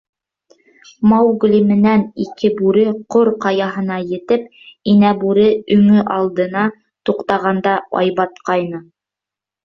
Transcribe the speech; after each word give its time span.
Маугли 1.09 1.57
менән 1.71 2.05
ике 2.23 2.49
бүре 2.61 2.85
Ҡор 3.15 3.29
Ҡаяһына 3.43 3.97
етеп, 4.11 4.47
Инә 4.93 5.11
Бүре 5.23 5.43
өңө 5.75 6.01
алдына 6.15 6.63
туҡтағанда, 7.11 7.75
ай 8.01 8.11
батҡайны. 8.21 8.81